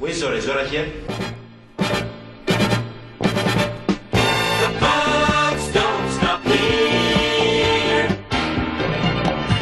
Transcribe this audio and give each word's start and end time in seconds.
Where's 0.00 0.18
Zora? 0.18 0.40
Zora 0.40 0.66
here? 0.66 0.90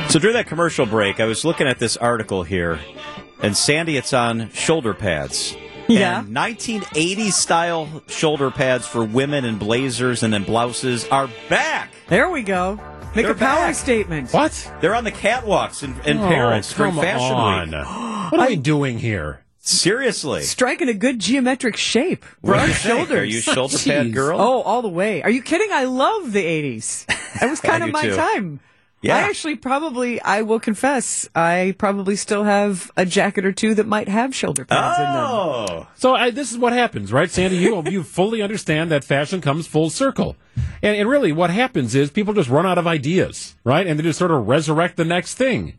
So 0.08 0.18
during 0.18 0.36
that 0.36 0.46
commercial 0.46 0.86
break, 0.86 1.20
I 1.20 1.26
was 1.26 1.44
looking 1.44 1.66
at 1.66 1.78
this 1.78 1.94
article 1.98 2.42
here, 2.42 2.80
and 3.42 3.54
Sandy, 3.54 3.98
it's 3.98 4.14
on 4.14 4.50
shoulder 4.52 4.94
pads. 4.94 5.54
Yeah. 5.86 6.20
And 6.20 6.34
1980s 6.34 7.32
style 7.32 8.02
shoulder 8.08 8.50
pads 8.50 8.86
for 8.86 9.04
women 9.04 9.44
in 9.44 9.58
blazers 9.58 10.22
and 10.22 10.34
in 10.34 10.44
blouses 10.44 11.06
are 11.08 11.28
back. 11.50 11.92
There 12.08 12.30
we 12.30 12.42
go. 12.42 12.80
Make 13.14 13.26
They're 13.26 13.32
a 13.32 13.34
power 13.34 13.66
back. 13.66 13.74
statement. 13.74 14.30
What? 14.32 14.72
They're 14.80 14.94
on 14.94 15.04
the 15.04 15.12
catwalks 15.12 15.82
in, 15.82 15.90
in 16.10 16.18
Oh, 16.22 16.28
Paris 16.28 16.72
during 16.72 16.92
come 16.92 17.02
Fashion 17.02 17.36
on. 17.36 17.70
Week. 17.70 18.32
What 18.32 18.40
are 18.40 18.48
we 18.48 18.56
doing 18.56 18.98
here? 18.98 19.44
Seriously. 19.60 20.42
Striking 20.42 20.88
a 20.88 20.94
good 20.94 21.18
geometric 21.18 21.76
shape. 21.76 22.24
What 22.40 22.52
do 22.54 22.58
Broad 22.58 22.68
you 22.68 22.74
shoulders. 22.74 23.18
Are 23.18 23.24
you 23.24 23.40
shoulder 23.40 23.76
pad 23.76 24.06
Jeez. 24.06 24.14
girl? 24.14 24.40
Oh, 24.40 24.62
all 24.62 24.82
the 24.82 24.88
way. 24.88 25.22
Are 25.22 25.30
you 25.30 25.42
kidding? 25.42 25.68
I 25.72 25.84
love 25.84 26.32
the 26.32 26.44
80s. 26.44 27.06
That 27.40 27.50
was 27.50 27.60
kind 27.60 27.84
of 27.84 27.92
my 27.92 28.02
too. 28.02 28.16
time. 28.16 28.60
Yeah. 29.00 29.14
I 29.16 29.20
actually 29.20 29.54
probably, 29.54 30.20
I 30.20 30.42
will 30.42 30.58
confess, 30.58 31.28
I 31.32 31.76
probably 31.78 32.16
still 32.16 32.42
have 32.42 32.90
a 32.96 33.06
jacket 33.06 33.44
or 33.44 33.52
two 33.52 33.74
that 33.74 33.86
might 33.86 34.08
have 34.08 34.34
shoulder 34.34 34.64
pads 34.64 34.98
in 34.98 35.04
them. 35.04 35.24
Oh. 35.24 35.86
So 35.94 36.16
I, 36.16 36.30
this 36.30 36.50
is 36.50 36.58
what 36.58 36.72
happens, 36.72 37.12
right, 37.12 37.30
Sandy? 37.30 37.58
You 37.58 37.80
you 37.86 38.02
fully 38.02 38.42
understand 38.42 38.90
that 38.90 39.04
fashion 39.04 39.40
comes 39.40 39.68
full 39.68 39.88
circle, 39.88 40.34
and, 40.82 40.96
and 40.96 41.08
really 41.08 41.30
what 41.30 41.50
happens 41.50 41.94
is 41.94 42.10
people 42.10 42.34
just 42.34 42.48
run 42.50 42.66
out 42.66 42.76
of 42.78 42.88
ideas, 42.88 43.54
right, 43.62 43.86
and 43.86 44.00
they 44.00 44.02
just 44.02 44.18
sort 44.18 44.32
of 44.32 44.48
resurrect 44.48 44.96
the 44.96 45.04
next 45.04 45.34
thing, 45.34 45.78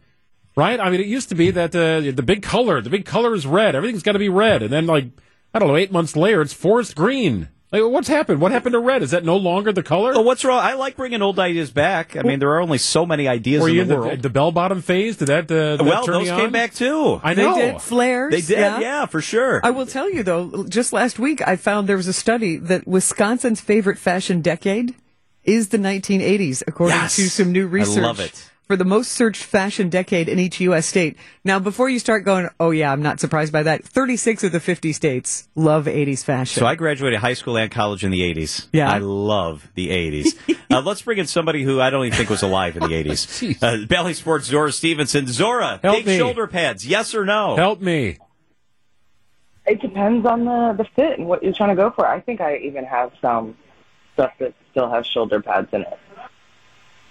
right? 0.59 0.79
I 0.79 0.89
mean, 0.89 0.99
it 0.99 1.07
used 1.07 1.29
to 1.29 1.35
be 1.35 1.51
that 1.51 1.75
uh, 1.75 2.01
the 2.11 2.23
big 2.23 2.43
color, 2.43 2.81
the 2.81 2.89
big 2.89 3.05
color 3.05 3.33
is 3.33 3.47
red, 3.47 3.75
everything's 3.75 4.03
got 4.03 4.13
to 4.13 4.19
be 4.19 4.29
red, 4.29 4.61
and 4.61 4.71
then 4.71 4.85
like 4.85 5.05
I 5.53 5.59
don't 5.59 5.69
know, 5.69 5.77
eight 5.77 5.91
months 5.91 6.15
later, 6.15 6.41
it's 6.41 6.53
forest 6.53 6.95
green. 6.95 7.47
Like, 7.71 7.83
what's 7.83 8.07
happened? 8.07 8.41
What 8.41 8.51
happened 8.51 8.73
to 8.73 8.79
red? 8.79 9.03
Is 9.03 9.11
that 9.11 9.23
no 9.23 9.37
longer 9.37 9.71
the 9.71 9.83
color? 9.83 10.13
Well, 10.13 10.23
what's 10.23 10.43
wrong? 10.43 10.59
I 10.59 10.73
like 10.73 10.95
bringing 10.95 11.21
old 11.21 11.37
ideas 11.37 11.69
back. 11.69 12.17
I 12.17 12.23
mean, 12.23 12.39
there 12.39 12.49
are 12.49 12.61
only 12.61 12.79
so 12.79 13.05
many 13.05 13.27
ideas 13.27 13.61
Were 13.61 13.69
in 13.69 13.75
you 13.75 13.85
the 13.85 13.95
world. 13.95 14.11
the, 14.11 14.17
the 14.23 14.29
bell 14.29 14.51
bottom 14.51 14.81
phase? 14.81 15.17
Did 15.17 15.27
that? 15.27 15.51
Uh, 15.51 15.77
did 15.77 15.85
well, 15.85 16.01
that 16.01 16.05
turn 16.05 16.15
those 16.15 16.27
you 16.27 16.33
came 16.33 16.45
on? 16.45 16.51
back 16.51 16.73
too. 16.73 17.21
I 17.23 17.35
know. 17.35 17.53
They 17.53 17.67
know. 17.67 17.71
did 17.73 17.81
flares. 17.81 18.31
They 18.31 18.41
did, 18.41 18.81
yeah. 18.81 19.05
for 19.05 19.21
sure. 19.21 19.61
I 19.63 19.69
will 19.69 19.85
tell 19.85 20.09
you 20.09 20.23
though, 20.23 20.65
just 20.67 20.93
last 20.93 21.19
week 21.19 21.47
I 21.47 21.57
found 21.57 21.87
there 21.87 21.97
was 21.97 22.07
a 22.07 22.13
study 22.13 22.57
that 22.57 22.87
Wisconsin's 22.87 23.61
favorite 23.61 23.99
fashion 23.99 24.41
decade 24.41 24.95
is 25.43 25.69
the 25.69 25.77
1980s, 25.77 26.63
according 26.65 26.97
Yes. 26.97 27.15
to 27.17 27.29
some 27.29 27.51
new 27.51 27.67
research. 27.67 28.03
I 28.03 28.07
love 28.07 28.19
it. 28.19 28.49
For 28.69 28.77
the 28.77 28.85
most 28.85 29.13
searched 29.13 29.41
fashion 29.41 29.89
decade 29.89 30.29
in 30.29 30.37
each 30.37 30.59
U.S. 30.59 30.85
state. 30.85 31.17
Now, 31.43 31.57
before 31.57 31.89
you 31.89 31.97
start 31.97 32.23
going, 32.23 32.49
oh 32.59 32.69
yeah, 32.69 32.91
I'm 32.91 33.01
not 33.01 33.19
surprised 33.19 33.51
by 33.51 33.63
that. 33.63 33.83
36 33.83 34.43
of 34.43 34.51
the 34.51 34.59
50 34.59 34.93
states 34.93 35.49
love 35.55 35.85
80s 35.85 36.23
fashion. 36.23 36.59
So 36.59 36.67
I 36.67 36.75
graduated 36.75 37.17
high 37.17 37.33
school 37.33 37.57
and 37.57 37.71
college 37.71 38.03
in 38.05 38.11
the 38.11 38.21
80s. 38.21 38.67
Yeah. 38.71 38.91
I 38.91 38.99
love 38.99 39.67
the 39.73 39.89
80s. 39.89 40.37
uh, 40.69 40.81
let's 40.81 41.01
bring 41.01 41.17
in 41.17 41.25
somebody 41.25 41.63
who 41.63 41.81
I 41.81 41.89
don't 41.89 42.05
even 42.05 42.15
think 42.15 42.29
was 42.29 42.43
alive 42.43 42.77
in 42.77 42.83
the 42.83 42.89
80s. 42.89 43.57
Uh, 43.63 43.87
Bally 43.87 44.13
Sports 44.13 44.45
Zora 44.45 44.71
Stephenson. 44.71 45.25
Zora, 45.25 45.79
Help 45.81 45.97
big 45.97 46.05
me. 46.05 46.17
shoulder 46.19 46.45
pads, 46.45 46.85
yes 46.85 47.15
or 47.15 47.25
no? 47.25 47.55
Help 47.55 47.81
me. 47.81 48.19
It 49.65 49.81
depends 49.81 50.27
on 50.27 50.45
the 50.45 50.75
the 50.77 50.85
fit 50.95 51.17
and 51.17 51.27
what 51.27 51.41
you're 51.41 51.53
trying 51.53 51.69
to 51.69 51.75
go 51.75 51.89
for. 51.89 52.05
I 52.05 52.21
think 52.21 52.39
I 52.39 52.57
even 52.57 52.85
have 52.85 53.11
some 53.19 53.57
stuff 54.13 54.31
that 54.39 54.53
still 54.69 54.89
has 54.91 55.07
shoulder 55.07 55.41
pads 55.41 55.69
in 55.73 55.81
it. 55.81 55.99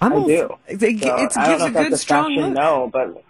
I'm 0.00 0.12
I 0.12 0.16
al- 0.16 0.26
do. 0.26 0.54
It, 0.68 0.80
So, 0.80 0.86
it 0.86 0.96
I 1.02 1.08
don't 1.08 1.18
gives 1.18 1.36
know 1.36 1.66
a 1.66 1.70
good, 1.70 1.92
that's 1.92 2.02
strong 2.02 2.24
fashion 2.34 2.42
look. 2.44 2.52
no, 2.54 2.90
but 2.92 3.22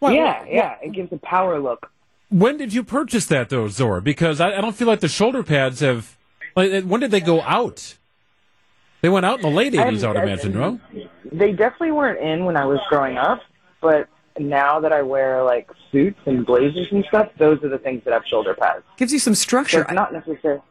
What- 0.00 0.14
yeah, 0.14 0.40
what- 0.40 0.52
yeah, 0.52 0.74
it 0.82 0.92
gives 0.92 1.12
a 1.12 1.18
power 1.18 1.58
look. 1.58 1.90
When 2.28 2.56
did 2.56 2.72
you 2.72 2.82
purchase 2.82 3.26
that, 3.26 3.50
though, 3.50 3.68
Zora? 3.68 4.00
Because 4.00 4.40
I, 4.40 4.56
I 4.56 4.60
don't 4.62 4.74
feel 4.74 4.88
like 4.88 5.00
the 5.00 5.08
shoulder 5.08 5.42
pads 5.42 5.80
have. 5.80 6.16
Like, 6.56 6.84
when 6.84 7.00
did 7.00 7.10
they 7.10 7.20
go 7.20 7.40
out? 7.42 7.96
They 9.02 9.08
went 9.08 9.26
out 9.26 9.36
in 9.36 9.42
the 9.42 9.50
late 9.50 9.72
'80s, 9.74 10.04
I 10.04 10.08
would 10.08 10.16
imagine, 10.22 10.52
no? 10.52 10.80
They 11.30 11.52
definitely 11.52 11.90
weren't 11.92 12.20
in 12.20 12.44
when 12.44 12.56
I 12.56 12.64
was 12.64 12.78
growing 12.88 13.18
up, 13.18 13.40
but 13.80 14.08
now 14.38 14.80
that 14.80 14.92
I 14.92 15.02
wear 15.02 15.42
like 15.42 15.68
suits 15.90 16.20
and 16.24 16.46
blazers 16.46 16.86
and 16.92 17.04
stuff, 17.08 17.28
those 17.38 17.62
are 17.64 17.68
the 17.68 17.78
things 17.78 18.02
that 18.04 18.12
have 18.12 18.22
shoulder 18.26 18.54
pads. 18.54 18.84
Gives 18.96 19.12
you 19.12 19.18
some 19.18 19.34
So 19.34 19.40
structure. 19.42 19.82
it's 19.82 19.92
not 19.92 20.12
necessarily. 20.12 20.62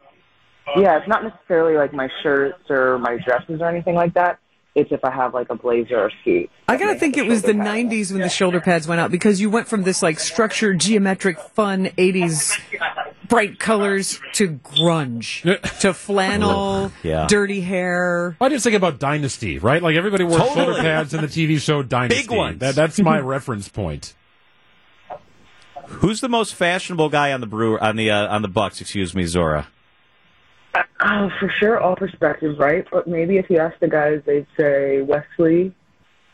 Yeah, 0.78 0.98
it's 0.98 1.08
not 1.08 1.24
necessarily 1.24 1.76
like 1.76 1.94
my 1.94 2.10
shirts 2.24 2.70
or 2.70 2.98
my 3.00 3.18
dresses 3.18 3.60
or 3.62 3.66
anything 3.68 3.96
like 3.96 4.14
that. 4.14 4.40
It's 4.74 4.92
if 4.92 5.04
I 5.04 5.12
have 5.12 5.34
like 5.34 5.50
a 5.50 5.56
blazer 5.56 6.00
or 6.00 6.12
suit. 6.24 6.50
I 6.68 6.78
that 6.78 6.84
gotta 6.86 6.98
think 7.00 7.18
it 7.18 7.26
was 7.26 7.42
the 7.42 7.50
shoulder 7.50 7.64
pad. 7.66 7.86
90s 7.90 8.12
when 8.14 8.22
the 8.22 8.30
shoulder 8.30 8.62
pads 8.62 8.88
went 8.88 9.02
out 9.02 9.12
because 9.12 9.42
you 9.42 9.50
went 9.50 9.68
from 9.68 9.84
this 9.84 10.02
like 10.02 10.18
structured, 10.20 10.80
geometric, 10.80 11.38
fun 11.40 11.88
80s 11.98 12.58
bright 13.28 13.60
colors 13.60 14.20
to 14.34 14.48
grunge, 14.50 15.42
to 15.82 15.94
flannel, 15.94 16.92
Yeah. 17.04 17.28
dirty 17.28 17.60
hair. 17.62 18.38
I 18.40 18.48
just 18.50 18.64
think 18.64 18.76
about 18.78 18.98
Dynasty, 19.00 19.60
right? 19.60 19.82
Like 19.84 19.96
everybody 19.98 20.24
wore 20.24 20.38
Totally. 20.40 20.56
shoulder 20.66 20.82
pads 20.82 21.14
in 21.14 21.20
the 21.22 21.28
TV 21.28 21.60
show 21.60 21.84
Dynasty. 21.84 22.22
Big 22.22 22.32
ones. 22.32 22.60
That, 22.60 22.76
that's 22.76 23.00
my 23.00 23.20
reference 23.20 23.68
point. 23.68 24.14
Who's 25.88 26.22
the 26.22 26.30
most 26.30 26.56
fashionable 26.56 27.10
guy 27.10 27.34
on 27.34 27.42
the 27.42 27.48
brewer 27.48 27.82
on 27.84 27.98
the 27.98 28.10
uh, 28.12 28.28
on 28.34 28.42
the 28.42 28.48
Bucks? 28.48 28.80
Excuse 28.80 29.14
me, 29.14 29.26
Zora. 29.26 29.68
Oh, 31.04 31.30
for 31.40 31.50
sure, 31.60 31.80
all 31.80 31.96
perspectives, 31.96 32.58
right? 32.60 32.86
But 32.92 33.08
maybe 33.08 33.38
if 33.38 33.50
you 33.50 33.58
ask 33.58 33.78
the 33.80 33.88
guys, 33.88 34.22
they'd 34.26 34.46
say 34.58 35.02
Wesley. 35.02 35.74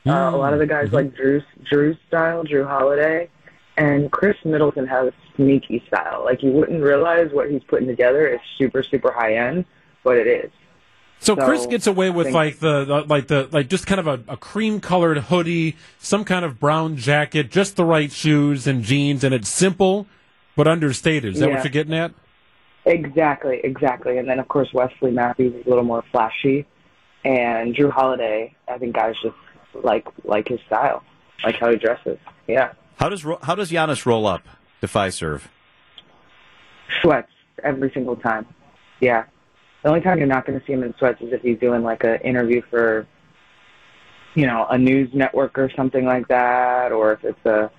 Uh, 0.05 0.11
a 0.33 0.37
lot 0.37 0.53
of 0.53 0.59
the 0.59 0.65
guys 0.67 0.91
like 0.93 1.13
Jrue's 1.15 1.43
Jrue's 1.71 1.97
style, 2.07 2.43
Jrue 2.45 2.65
Holiday, 2.67 3.29
and 3.77 4.09
Khris 4.11 4.37
Middleton 4.45 4.87
has 4.87 5.07
a 5.07 5.13
sneaky 5.35 5.83
style. 5.87 6.21
Like 6.23 6.43
you 6.43 6.51
wouldn't 6.51 6.81
realize 6.81 7.31
what 7.33 7.49
he's 7.51 7.63
putting 7.63 7.87
together 7.87 8.27
is 8.27 8.39
super 8.57 8.83
super 8.83 9.11
high 9.11 9.35
end, 9.35 9.65
but 10.03 10.17
it 10.17 10.27
is. 10.27 10.51
So, 11.19 11.35
So, 11.35 11.45
Khris 11.45 11.65
gets 11.65 11.87
away 11.87 12.09
with 12.11 12.29
like 12.29 12.59
the, 12.59 12.85
the 12.85 13.01
like 13.01 13.27
the 13.27 13.49
like 13.51 13.67
just 13.69 13.87
kind 13.87 13.99
of 13.99 14.07
a, 14.07 14.21
a 14.33 14.37
cream 14.37 14.79
colored 14.79 15.17
hoodie, 15.17 15.75
some 15.97 16.23
kind 16.23 16.45
of 16.45 16.59
brown 16.59 16.95
jacket, 16.95 17.49
just 17.51 17.75
the 17.75 17.83
right 17.85 18.11
shoes 18.11 18.67
and 18.67 18.83
jeans, 18.83 19.23
and 19.23 19.33
it's 19.33 19.49
simple 19.49 20.05
but 20.55 20.67
understated. 20.67 21.33
Is 21.33 21.39
that 21.39 21.49
Yeah. 21.49 21.55
what 21.55 21.63
you're 21.65 21.71
getting 21.71 21.93
at? 21.95 22.11
Exactly, 22.87 23.59
exactly. 23.63 24.17
And 24.17 24.27
then 24.29 24.39
of 24.39 24.47
course 24.47 24.71
Wesley 24.73 25.11
Matthews 25.11 25.53
is 25.55 25.65
a 25.65 25.69
little 25.69 25.83
more 25.83 26.03
flashy, 26.11 26.65
and 27.25 27.75
Jrue 27.75 27.91
Holiday. 27.91 28.55
I 28.67 28.77
think 28.77 28.95
guys 28.95 29.15
just 29.21 29.35
like 29.73 30.07
like 30.23 30.47
his 30.47 30.59
style, 30.67 31.03
like 31.43 31.55
how 31.55 31.69
he 31.69 31.77
dresses. 31.77 32.17
Yeah, 32.47 32.71
How 32.95 33.09
does 33.09 33.25
Ro- 33.25 33.39
how 33.43 33.55
does 33.55 33.71
Giannis 33.71 34.05
roll 34.05 34.25
up? 34.25 34.47
Defy 34.79 35.09
serve. 35.09 35.49
sweats 37.01 37.31
every 37.63 37.91
single 37.93 38.15
time. 38.15 38.45
Yeah, 39.01 39.25
the 39.83 39.89
only 39.89 40.01
time 40.01 40.17
you're 40.19 40.27
not 40.27 40.45
going 40.45 40.59
to 40.59 40.65
see 40.65 40.73
him 40.73 40.83
in 40.83 40.93
sweats 40.97 41.21
is 41.21 41.33
if 41.33 41.41
he's 41.41 41.59
doing 41.59 41.83
like 41.83 42.03
an 42.03 42.19
interview 42.21 42.61
for, 42.69 43.05
you 44.33 44.45
know, 44.45 44.65
a 44.69 44.77
news 44.77 45.09
network 45.13 45.57
or 45.57 45.69
something 45.75 46.05
like 46.05 46.27
that, 46.29 46.91
or 46.91 47.13
if 47.13 47.23
it's 47.25 47.45
a 47.45 47.69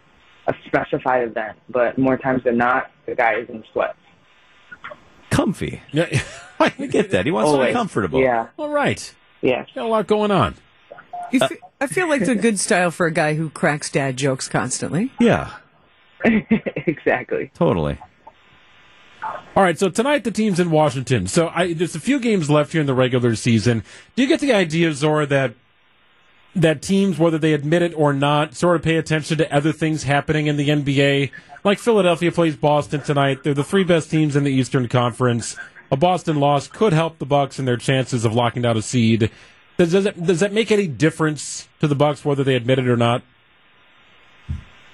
a 0.49 0.55
specified 0.67 1.23
event. 1.29 1.57
But 1.71 1.99
more 1.99 2.17
times 2.19 2.45
than 2.45 2.57
not, 2.59 2.91
the 3.07 3.15
guy 3.15 3.37
is 3.37 3.49
in 3.49 3.65
sweats. 3.73 3.97
Comfy. 5.39 5.81
Yeah, 5.93 6.21
I 6.61 6.69
get 6.71 7.13
that. 7.13 7.25
He 7.25 7.31
wants 7.31 7.53
to 7.53 7.57
be 7.59 7.61
Always. 7.61 7.73
comfortable. 7.73 8.21
Yeah, 8.21 8.49
All 8.57 8.71
right, 8.71 9.15
yeah. 9.41 9.65
got 9.73 9.85
a 9.85 9.89
lot 9.89 10.09
going 10.09 10.33
on. 10.33 10.57
You 11.31 11.39
fe- 11.39 11.59
I 11.81 11.87
feel 11.87 12.09
like 12.09 12.23
it's 12.23 12.29
a 12.31 12.35
good 12.35 12.59
style 12.59 12.91
for 12.91 13.07
a 13.07 13.13
guy 13.13 13.35
who 13.35 13.49
cracks 13.51 13.89
dad 13.89 14.17
jokes 14.17 14.49
constantly. 14.49 15.13
Yeah. 15.21 15.53
exactly. 16.25 17.53
Totally. 17.55 17.99
All 19.55 19.63
right, 19.63 19.79
so 19.79 19.89
tonight 19.91 20.25
the 20.25 20.33
team's 20.33 20.59
in 20.59 20.73
Washington. 20.73 21.29
So 21.29 21.53
I, 21.55 21.73
there's 21.73 21.95
a 21.95 22.01
few 22.01 22.19
games 22.19 22.51
left 22.51 22.73
here 22.73 22.81
in 22.81 22.89
the 22.89 22.95
regular 22.95 23.37
season. 23.37 23.85
Do 24.17 24.23
you 24.23 24.29
get 24.29 24.41
the 24.41 24.53
idea, 24.53 24.93
Zora, 24.93 25.27
that 25.27 25.55
that 26.55 26.83
teams, 26.83 27.19
whether 27.19 27.39
they 27.39 27.53
admit 27.53 27.83
it 27.83 27.95
or 27.95 28.13
not, 28.13 28.55
sort 28.55 28.77
of 28.77 28.83
pay 28.83 28.97
attention 28.97 29.39
to 29.39 29.55
other 29.55 29.73
things 29.73 30.05
happening 30.05 30.47
in 30.47 30.57
the 30.57 30.69
NBA? 30.69 31.31
Like 31.65 31.79
Philadelphia 31.79 32.33
plays 32.33 32.57
Boston 32.57 33.01
tonight. 33.01 33.43
They're 33.43 33.55
the 33.55 33.65
three 33.65 33.85
best 33.85 34.11
teams 34.11 34.37
in 34.37 34.45
the 34.45 34.53
Eastern 34.53 34.89
Conference. 34.89 35.57
A 35.91 35.97
Boston 35.97 36.39
loss 36.39 36.69
could 36.69 36.93
help 36.93 37.19
the 37.19 37.27
Bucks 37.27 37.59
in 37.59 37.65
their 37.65 37.77
chances 37.77 38.25
of 38.25 38.35
locking 38.35 38.63
down 38.63 38.77
a 38.77 38.83
seed. 38.83 39.31
Does, 39.79 39.93
does, 39.93 40.07
it, 40.07 40.25
does 40.25 40.41
that 40.41 40.53
make 40.53 40.71
any 40.71 40.87
difference 40.87 41.69
to 41.81 41.89
the 41.89 41.95
Bucks, 41.95 42.25
whether 42.25 42.45
they 42.45 42.57
admit 42.57 42.79
it 42.79 42.89
or 42.89 42.97
not? 42.97 43.23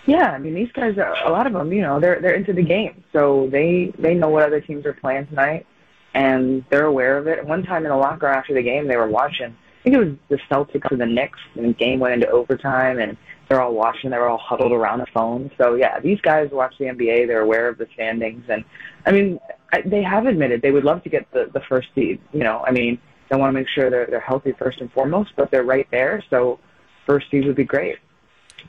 Yeah, 0.06 0.30
I 0.30 0.38
mean 0.38 0.54
these 0.54 0.70
guys 0.72 0.98
are 0.98 1.14
a 1.26 1.30
lot 1.30 1.46
of 1.46 1.54
them. 1.54 1.72
You 1.72 1.80
know, 1.80 1.98
they're 1.98 2.20
they're 2.20 2.34
into 2.34 2.52
the 2.52 2.62
game, 2.62 3.02
so 3.12 3.48
they 3.50 3.92
they 3.98 4.14
know 4.14 4.28
what 4.28 4.42
other 4.42 4.60
teams 4.60 4.84
are 4.84 4.92
playing 4.92 5.26
tonight, 5.28 5.66
and 6.12 6.64
they're 6.70 6.84
aware 6.84 7.16
of 7.16 7.26
it. 7.26 7.44
One 7.46 7.62
time 7.62 7.84
in 7.84 7.90
the 7.90 7.96
locker 7.96 8.26
room 8.26 8.34
after 8.34 8.52
the 8.52 8.62
game, 8.62 8.86
they 8.86 8.96
were 8.96 9.08
watching. 9.08 9.56
Think 9.84 9.96
it 9.96 9.98
was 9.98 10.16
the 10.30 10.38
Celtics 10.50 10.90
and 10.90 11.00
the 11.00 11.06
Knicks, 11.06 11.38
and 11.54 11.66
the 11.66 11.72
game 11.74 12.00
went 12.00 12.14
into 12.14 12.28
overtime, 12.30 12.98
and 12.98 13.18
they're 13.48 13.60
all 13.60 13.74
watching. 13.74 14.10
They 14.10 14.18
were 14.18 14.28
all 14.28 14.38
huddled 14.38 14.72
around 14.72 15.02
a 15.02 15.06
phone. 15.12 15.50
So 15.58 15.74
yeah, 15.74 16.00
these 16.00 16.20
guys 16.22 16.48
watch 16.50 16.74
the 16.78 16.86
NBA. 16.86 17.26
They're 17.26 17.42
aware 17.42 17.68
of 17.68 17.78
the 17.78 17.86
standings, 17.94 18.44
and 18.48 18.64
I 19.06 19.12
mean 19.12 19.38
I, 19.72 19.82
they 19.82 20.02
have 20.02 20.26
admitted 20.26 20.62
they 20.62 20.70
would 20.70 20.84
love 20.84 21.02
to 21.04 21.10
get 21.10 21.30
the 21.32 21.50
the 21.52 21.60
first 21.68 21.88
seed. 21.94 22.20
You 22.32 22.44
know, 22.44 22.64
I 22.66 22.70
mean 22.70 22.98
they 23.30 23.36
want 23.36 23.50
to 23.50 23.60
make 23.60 23.68
sure 23.68 23.90
they're 23.90 24.06
they're 24.06 24.20
healthy 24.20 24.52
first 24.58 24.80
and 24.80 24.90
foremost, 24.92 25.32
but 25.36 25.50
they're 25.50 25.64
right 25.64 25.86
there. 25.90 26.24
So 26.30 26.58
first 27.06 27.30
seed 27.30 27.44
would 27.46 27.56
be 27.56 27.64
great. 27.64 27.98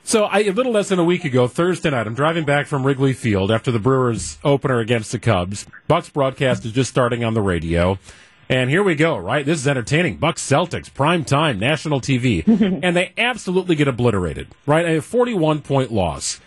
So 0.02 0.24
I, 0.24 0.40
a 0.40 0.50
little 0.50 0.72
less 0.72 0.90
than 0.90 0.98
a 0.98 1.04
week 1.04 1.24
ago, 1.24 1.48
Thursday 1.48 1.90
night, 1.90 2.06
I'm 2.06 2.14
driving 2.14 2.44
back 2.44 2.66
from 2.66 2.86
Wrigley 2.86 3.14
Field 3.14 3.50
after 3.50 3.72
the 3.72 3.78
Brewers 3.78 4.38
opener 4.44 4.78
against 4.78 5.10
the 5.10 5.18
Cubs. 5.18 5.66
Bucks 5.88 6.10
broadcast 6.10 6.64
is 6.64 6.72
just 6.72 6.90
starting 6.90 7.24
on 7.24 7.34
the 7.34 7.40
radio. 7.40 7.98
And 8.48 8.70
here 8.70 8.82
we 8.82 8.94
go, 8.94 9.16
right? 9.16 9.44
This 9.44 9.58
is 9.60 9.66
entertaining. 9.66 10.18
Bucks 10.18 10.40
Celtics, 10.48 10.92
prime 10.92 11.24
time, 11.24 11.58
national 11.58 12.00
TV. 12.00 12.46
and 12.82 12.96
they 12.96 13.12
absolutely 13.18 13.74
get 13.74 13.88
obliterated, 13.88 14.48
right? 14.66 14.86
A 14.86 15.02
41 15.02 15.62
point 15.62 15.92
loss. 15.92 16.40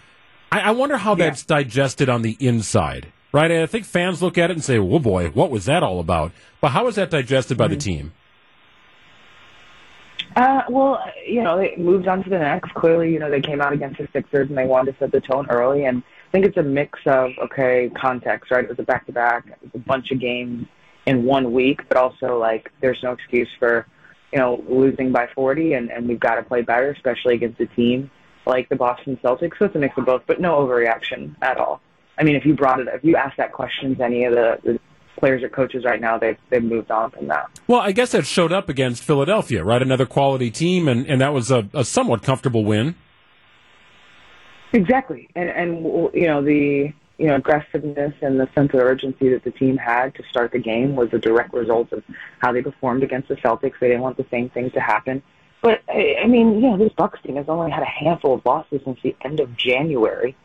I, 0.51 0.61
I 0.61 0.71
wonder 0.71 0.97
how 0.97 1.15
yeah. 1.15 1.25
that's 1.25 1.43
digested 1.43 2.07
on 2.07 2.21
the 2.21 2.37
inside, 2.39 3.11
right? 3.33 3.51
I 3.51 3.65
think 3.65 3.85
fans 3.85 4.21
look 4.21 4.37
at 4.37 4.49
it 4.49 4.53
and 4.53 4.63
say, 4.63 4.77
oh 4.77 4.99
boy, 4.99 5.29
what 5.29 5.51
was 5.51 5.65
that 5.65 5.83
all 5.83 5.99
about? 5.99 6.31
But 6.61 6.69
how 6.69 6.87
is 6.87 6.95
that 6.95 7.09
digested 7.09 7.57
by 7.57 7.65
mm-hmm. 7.65 7.73
the 7.73 7.79
team? 7.79 8.13
Uh, 10.35 10.61
well, 10.69 11.03
you 11.27 11.43
know, 11.43 11.57
they 11.57 11.75
moved 11.75 12.07
on 12.07 12.23
to 12.23 12.29
the 12.29 12.39
next. 12.39 12.73
Clearly, 12.75 13.11
you 13.11 13.19
know, 13.19 13.29
they 13.29 13.41
came 13.41 13.59
out 13.59 13.73
against 13.73 13.97
the 13.97 14.07
Sixers 14.13 14.47
and 14.47 14.57
they 14.57 14.65
wanted 14.65 14.93
to 14.93 14.99
set 14.99 15.11
the 15.11 15.19
tone 15.19 15.47
early. 15.49 15.83
And 15.83 16.01
I 16.29 16.31
think 16.31 16.45
it's 16.45 16.55
a 16.55 16.63
mix 16.63 16.99
of, 17.07 17.31
okay, 17.43 17.91
context, 17.99 18.51
right? 18.51 18.63
It 18.63 18.69
was 18.69 18.79
a 18.79 18.83
back 18.83 19.05
to 19.07 19.11
back, 19.11 19.47
it 19.47 19.57
was 19.61 19.71
a 19.73 19.79
bunch 19.79 20.11
of 20.11 20.19
games 20.21 20.67
in 21.05 21.23
one 21.23 21.53
week, 21.53 21.81
but 21.87 21.97
also 21.97 22.37
like 22.37 22.71
there's 22.81 22.99
no 23.03 23.11
excuse 23.11 23.49
for, 23.57 23.85
you 24.31 24.39
know, 24.39 24.63
losing 24.67 25.11
by 25.11 25.27
40 25.33 25.73
and, 25.73 25.91
and 25.91 26.07
we've 26.07 26.19
got 26.19 26.35
to 26.35 26.43
play 26.43 26.61
better, 26.61 26.91
especially 26.91 27.35
against 27.35 27.59
a 27.59 27.65
team 27.67 28.11
like 28.45 28.69
the 28.69 28.75
Boston 28.75 29.17
Celtics. 29.23 29.57
So 29.59 29.65
it's 29.65 29.75
a 29.75 29.79
mix 29.79 29.97
of 29.97 30.05
both, 30.05 30.23
but 30.27 30.41
no 30.41 30.55
overreaction 30.57 31.35
at 31.41 31.57
all. 31.57 31.81
I 32.17 32.23
mean, 32.23 32.35
if 32.35 32.45
you 32.45 32.53
brought 32.53 32.79
it, 32.79 32.87
up 32.87 32.95
if 32.95 33.03
you 33.03 33.15
asked 33.15 33.37
that 33.37 33.53
question 33.53 33.95
to 33.95 34.03
any 34.03 34.25
of 34.25 34.33
the, 34.33 34.59
the 34.63 34.79
players 35.17 35.43
or 35.43 35.49
coaches 35.49 35.85
right 35.85 36.01
now, 36.01 36.17
they've, 36.17 36.37
they've 36.49 36.63
moved 36.63 36.91
on 36.91 37.11
from 37.11 37.27
that. 37.27 37.49
Well, 37.67 37.79
I 37.79 37.91
guess 37.91 38.11
that 38.11 38.25
showed 38.25 38.51
up 38.51 38.67
against 38.69 39.03
Philadelphia, 39.03 39.63
right? 39.63 39.81
Another 39.81 40.05
quality 40.05 40.51
team, 40.51 40.87
and, 40.87 41.05
and 41.07 41.21
that 41.21 41.33
was 41.33 41.51
a, 41.51 41.69
a 41.73 41.83
somewhat 41.85 42.23
comfortable 42.23 42.65
win. 42.65 42.95
Exactly. 44.73 45.29
And, 45.35 45.49
and, 45.49 45.83
you 46.13 46.27
know, 46.27 46.43
the, 46.43 46.93
you 47.19 47.27
know, 47.27 47.35
aggressiveness 47.35 48.13
and 48.21 48.39
the 48.39 48.47
sense 48.55 48.73
of 48.73 48.79
urgency 48.79 49.29
that 49.29 49.43
the 49.43 49.51
team 49.51 49.75
had 49.75 50.15
to 50.15 50.23
start 50.29 50.53
the 50.53 50.59
game 50.59 50.95
was 50.95 51.09
a 51.11 51.19
direct 51.19 51.53
result 51.53 51.91
of 51.91 52.01
how 52.39 52.53
they 52.53 52.61
performed 52.61 53.03
against 53.03 53.27
the 53.27 53.35
Celtics. 53.35 53.73
They 53.79 53.89
didn't 53.89 54.01
want 54.01 54.15
the 54.15 54.25
same 54.31 54.49
things 54.49 54.71
to 54.73 54.79
happen. 54.79 55.21
But 55.61 55.81
I 55.89 56.15
I 56.23 56.27
mean, 56.27 56.55
you 56.55 56.61
know, 56.61 56.77
this 56.77 56.93
Bucks 56.93 57.19
team 57.21 57.35
has 57.35 57.49
only 57.49 57.71
had 57.71 57.83
a 57.83 57.85
handful 57.85 58.35
of 58.35 58.45
losses 58.45 58.81
since 58.85 58.97
the 59.03 59.15
end 59.21 59.41
of 59.41 59.57
January. 59.57 60.35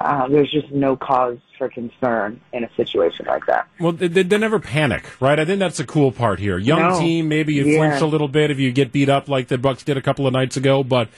Uh, 0.00 0.28
there's 0.28 0.50
just 0.50 0.70
no 0.72 0.94
cause 0.94 1.38
for 1.56 1.70
concern 1.70 2.38
in 2.52 2.64
a 2.64 2.70
situation 2.74 3.24
like 3.26 3.46
that. 3.46 3.66
Well, 3.80 3.92
they, 3.92 4.08
they 4.08 4.36
never 4.36 4.58
panic, 4.58 5.04
right? 5.22 5.38
I 5.38 5.46
think 5.46 5.58
that's 5.58 5.78
the 5.78 5.86
cool 5.86 6.12
part 6.12 6.38
here. 6.38 6.58
Young 6.58 6.80
no. 6.80 7.00
team, 7.00 7.28
maybe 7.28 7.54
you 7.54 7.64
yeah. 7.64 7.78
flinch 7.78 8.02
a 8.02 8.06
little 8.06 8.28
bit 8.28 8.50
if 8.50 8.58
you 8.58 8.72
get 8.72 8.92
beat 8.92 9.08
up 9.08 9.26
like 9.28 9.48
the 9.48 9.56
Bucks 9.56 9.84
did 9.84 9.96
a 9.96 10.02
couple 10.02 10.26
of 10.26 10.34
nights 10.34 10.58
ago, 10.58 10.84
but 10.84 11.08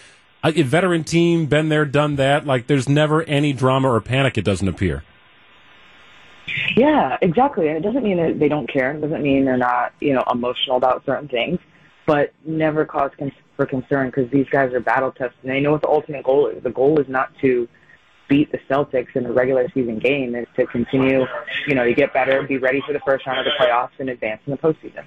a 0.44 0.62
veteran 0.62 1.04
team, 1.04 1.46
been 1.46 1.68
there, 1.68 1.84
done 1.84 2.16
that. 2.16 2.46
Like, 2.46 2.66
there's 2.66 2.88
never 2.88 3.22
any 3.24 3.52
drama 3.52 3.90
or 3.90 4.00
panic. 4.00 4.38
It 4.38 4.44
doesn't 4.44 4.68
appear. 4.68 5.04
Yeah, 6.76 7.18
exactly. 7.20 7.68
And 7.68 7.76
it 7.76 7.82
doesn't 7.82 8.02
mean 8.02 8.16
that 8.18 8.38
they 8.38 8.48
don't 8.48 8.70
care. 8.72 8.92
It 8.92 9.00
doesn't 9.00 9.22
mean 9.22 9.44
they're 9.44 9.56
not, 9.56 9.92
you 10.00 10.14
know, 10.14 10.24
emotional 10.30 10.76
about 10.76 11.04
certain 11.04 11.28
things. 11.28 11.58
But 12.06 12.32
never 12.46 12.86
cause 12.86 13.10
con- 13.18 13.32
for 13.56 13.66
concern 13.66 14.06
because 14.06 14.30
these 14.30 14.48
guys 14.48 14.72
are 14.72 14.80
battle 14.80 15.12
tested 15.12 15.38
and 15.42 15.50
they 15.50 15.60
know 15.60 15.72
what 15.72 15.82
the 15.82 15.88
ultimate 15.88 16.24
goal 16.24 16.46
is. 16.46 16.62
The 16.62 16.70
goal 16.70 16.98
is 16.98 17.06
not 17.06 17.36
to 17.42 17.68
beat 18.28 18.50
the 18.50 18.58
Celtics 18.70 19.14
in 19.14 19.26
a 19.26 19.32
regular 19.32 19.68
season 19.74 19.98
game. 19.98 20.34
Is 20.34 20.46
to 20.56 20.66
continue, 20.66 21.26
you 21.66 21.74
know, 21.74 21.84
to 21.84 21.92
get 21.92 22.14
better, 22.14 22.42
be 22.44 22.56
ready 22.56 22.80
for 22.86 22.94
the 22.94 23.00
first 23.00 23.26
round 23.26 23.40
of 23.40 23.44
the 23.44 23.62
playoffs, 23.62 23.90
and 23.98 24.08
advance 24.08 24.40
in 24.46 24.52
the 24.52 24.56
postseason. 24.56 25.04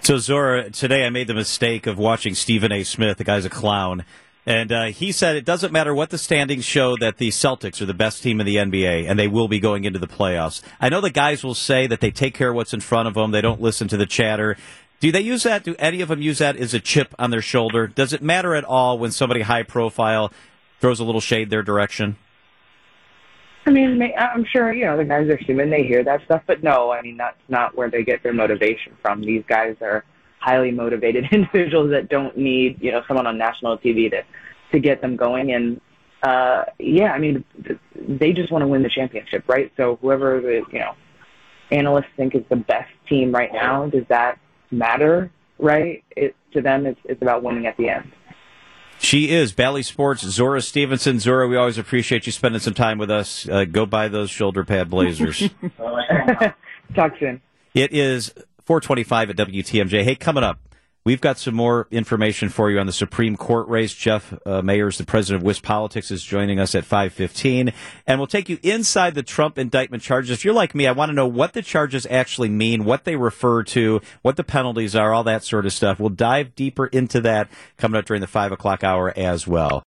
So 0.00 0.18
Zora, 0.18 0.70
today 0.70 1.06
I 1.06 1.10
made 1.10 1.28
the 1.28 1.34
mistake 1.34 1.86
of 1.86 1.98
watching 1.98 2.34
Stephen 2.34 2.72
A. 2.72 2.82
Smith. 2.82 3.16
The 3.16 3.24
guy's 3.24 3.44
a 3.44 3.50
clown 3.50 4.04
and 4.48 4.72
uh, 4.72 4.84
he 4.86 5.12
said 5.12 5.36
it 5.36 5.44
doesn't 5.44 5.74
matter 5.74 5.94
what 5.94 6.08
the 6.08 6.16
standings 6.16 6.64
show 6.64 6.96
that 6.96 7.18
the 7.18 7.28
Celtics 7.28 7.82
are 7.82 7.86
the 7.86 7.92
best 7.92 8.22
team 8.22 8.40
in 8.40 8.46
the 8.46 8.56
NBA 8.56 9.06
and 9.06 9.18
they 9.18 9.28
will 9.28 9.46
be 9.46 9.60
going 9.60 9.84
into 9.84 9.98
the 9.98 10.06
playoffs. 10.06 10.62
I 10.80 10.88
know 10.88 11.02
the 11.02 11.10
guys 11.10 11.44
will 11.44 11.54
say 11.54 11.86
that 11.86 12.00
they 12.00 12.10
take 12.10 12.32
care 12.32 12.48
of 12.48 12.54
what's 12.54 12.72
in 12.72 12.80
front 12.80 13.08
of 13.08 13.14
them. 13.14 13.30
They 13.30 13.42
don't 13.42 13.60
listen 13.60 13.88
to 13.88 13.98
the 13.98 14.06
chatter. 14.06 14.56
Do 15.00 15.12
they 15.12 15.20
use 15.20 15.42
that? 15.42 15.64
Do 15.64 15.76
any 15.78 16.00
of 16.00 16.08
them 16.08 16.22
use 16.22 16.38
that 16.38 16.56
as 16.56 16.72
a 16.72 16.80
chip 16.80 17.14
on 17.18 17.30
their 17.30 17.42
shoulder? 17.42 17.86
Does 17.86 18.14
it 18.14 18.22
matter 18.22 18.54
at 18.54 18.64
all 18.64 18.98
when 18.98 19.10
somebody 19.10 19.42
high 19.42 19.64
profile 19.64 20.32
throws 20.80 20.98
a 20.98 21.04
little 21.04 21.20
shade 21.20 21.50
their 21.50 21.62
direction? 21.62 22.16
I 23.66 23.70
mean, 23.70 24.00
I'm 24.18 24.46
sure 24.50 24.72
you 24.72 24.86
know 24.86 24.96
the 24.96 25.04
guys 25.04 25.28
are 25.28 25.36
human; 25.36 25.68
they 25.68 25.82
hear 25.82 26.02
that 26.04 26.24
stuff. 26.24 26.42
But 26.46 26.62
no, 26.62 26.90
I 26.90 27.02
mean 27.02 27.18
that's 27.18 27.36
not 27.50 27.76
where 27.76 27.90
they 27.90 28.02
get 28.02 28.22
their 28.22 28.32
motivation 28.32 28.96
from. 29.02 29.20
These 29.20 29.44
guys 29.46 29.76
are 29.82 30.06
highly 30.40 30.70
motivated 30.70 31.24
individuals 31.32 31.90
that 31.90 32.08
don't 32.08 32.36
need 32.36 32.80
you 32.80 32.92
know 32.92 33.02
someone 33.06 33.26
on 33.26 33.38
national 33.38 33.78
TV 33.78 34.10
to 34.10 34.22
to 34.72 34.78
get 34.78 35.00
them 35.00 35.16
going. 35.16 35.52
And 35.52 35.80
uh, 36.22 36.64
yeah, 36.78 37.12
I 37.12 37.18
mean 37.18 37.44
they 37.96 38.32
just 38.32 38.50
want 38.52 38.62
to 38.62 38.68
win 38.68 38.82
the 38.82 38.90
championship, 38.90 39.44
right? 39.48 39.72
So 39.76 39.98
whoever 40.00 40.40
the 40.40 40.62
you 40.72 40.78
know 40.78 40.94
analysts 41.70 42.06
think 42.16 42.34
is 42.34 42.42
the 42.48 42.56
best 42.56 42.90
team 43.08 43.32
right 43.32 43.52
now, 43.52 43.86
does 43.86 44.04
that 44.08 44.38
matter? 44.70 45.30
Right? 45.58 46.04
It, 46.16 46.36
to 46.52 46.62
them, 46.62 46.86
it's 46.86 47.00
it's 47.04 47.22
about 47.22 47.42
winning 47.42 47.66
at 47.66 47.76
the 47.76 47.88
end. 47.88 48.12
She 49.00 49.30
is 49.30 49.52
Bally 49.52 49.82
Sports 49.82 50.22
Zora 50.22 50.60
Stephenson. 50.60 51.20
Zora, 51.20 51.46
we 51.46 51.56
always 51.56 51.78
appreciate 51.78 52.26
you 52.26 52.32
spending 52.32 52.60
some 52.60 52.74
time 52.74 52.98
with 52.98 53.10
us. 53.10 53.48
Uh, 53.48 53.64
go 53.64 53.86
buy 53.86 54.08
those 54.08 54.28
shoulder 54.28 54.64
pad 54.64 54.90
blazers. 54.90 55.38
Talk 56.94 57.12
soon. 57.20 57.40
It 57.74 57.92
is 57.92 58.32
425 58.68 59.30
at 59.30 59.36
WTMJ. 59.36 60.04
Hey, 60.04 60.14
coming 60.14 60.44
up, 60.44 60.60
we've 61.02 61.22
got 61.22 61.38
some 61.38 61.54
more 61.54 61.88
information 61.90 62.50
for 62.50 62.70
you 62.70 62.78
on 62.78 62.84
the 62.84 62.92
Supreme 62.92 63.34
Court 63.34 63.66
race. 63.66 63.94
Jeff 63.94 64.34
uh, 64.44 64.60
Mayers, 64.60 64.98
the 64.98 65.06
president 65.06 65.42
of 65.42 65.48
WisPolitics, 65.48 66.10
is 66.10 66.22
joining 66.22 66.60
us 66.60 66.74
at 66.74 66.84
515. 66.84 67.72
And 68.06 68.20
we'll 68.20 68.26
take 68.26 68.50
you 68.50 68.58
inside 68.62 69.14
the 69.14 69.22
Trump 69.22 69.56
indictment 69.56 70.02
charges. 70.02 70.32
If 70.32 70.44
you're 70.44 70.52
like 70.52 70.74
me, 70.74 70.86
I 70.86 70.92
want 70.92 71.08
to 71.08 71.14
know 71.14 71.26
what 71.26 71.54
the 71.54 71.62
charges 71.62 72.06
actually 72.10 72.50
mean, 72.50 72.84
what 72.84 73.04
they 73.04 73.16
refer 73.16 73.62
to, 73.62 74.02
what 74.20 74.36
the 74.36 74.44
penalties 74.44 74.94
are, 74.94 75.14
all 75.14 75.24
that 75.24 75.44
sort 75.44 75.64
of 75.64 75.72
stuff. 75.72 75.98
We'll 75.98 76.10
dive 76.10 76.54
deeper 76.54 76.88
into 76.88 77.22
that 77.22 77.48
coming 77.78 77.98
up 77.98 78.04
during 78.04 78.20
the 78.20 78.26
5 78.26 78.52
o'clock 78.52 78.84
hour 78.84 79.14
as 79.16 79.46
well. 79.46 79.76